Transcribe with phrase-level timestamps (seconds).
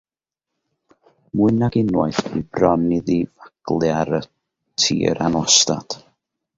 [1.41, 4.27] Mwy nag unwaith bu bron iddi faglu ar y
[4.81, 6.01] tir anwastad.